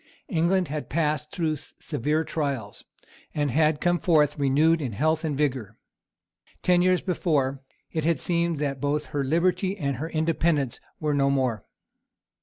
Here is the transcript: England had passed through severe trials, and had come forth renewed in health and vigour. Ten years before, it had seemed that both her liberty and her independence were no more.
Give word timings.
England 0.29 0.67
had 0.67 0.89
passed 0.89 1.29
through 1.31 1.55
severe 1.57 2.23
trials, 2.23 2.83
and 3.35 3.51
had 3.51 3.79
come 3.79 3.99
forth 3.99 4.39
renewed 4.39 4.81
in 4.81 4.93
health 4.93 5.23
and 5.23 5.37
vigour. 5.37 5.77
Ten 6.63 6.81
years 6.81 7.01
before, 7.01 7.61
it 7.91 8.03
had 8.03 8.19
seemed 8.19 8.57
that 8.57 8.81
both 8.81 9.05
her 9.13 9.23
liberty 9.23 9.77
and 9.77 9.97
her 9.97 10.09
independence 10.09 10.79
were 10.99 11.13
no 11.13 11.29
more. 11.29 11.65